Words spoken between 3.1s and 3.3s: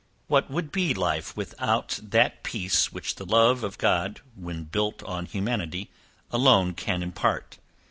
the